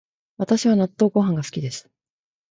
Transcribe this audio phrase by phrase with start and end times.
[0.37, 1.87] 私は納豆ご飯が好きです